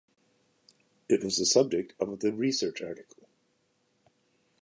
[1.07, 3.27] It was the subject of the research article.